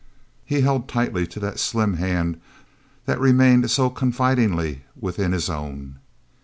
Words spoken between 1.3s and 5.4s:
that slim hand that remained so confidingly within